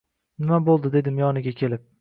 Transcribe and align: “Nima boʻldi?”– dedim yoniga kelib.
“Nima 0.45 0.59
boʻldi?”– 0.71 0.93
dedim 0.97 1.23
yoniga 1.27 1.57
kelib. 1.63 1.89